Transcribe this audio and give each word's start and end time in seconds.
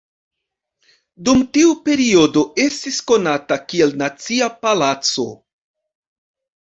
Dum 1.27 1.43
tiu 1.57 1.75
periodo 1.89 2.43
estis 2.65 2.97
konata 3.11 3.61
kiel 3.73 3.95
Nacia 4.03 4.49
Palaco. 4.65 5.27